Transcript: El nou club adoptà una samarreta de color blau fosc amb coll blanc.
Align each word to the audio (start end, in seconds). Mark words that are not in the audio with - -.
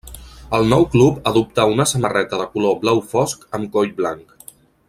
El 0.59 0.63
nou 0.71 0.85
club 0.95 1.19
adoptà 1.33 1.67
una 1.73 1.87
samarreta 1.93 2.41
de 2.41 2.49
color 2.57 2.81
blau 2.87 3.05
fosc 3.15 3.49
amb 3.59 3.73
coll 3.77 3.97
blanc. 4.03 4.39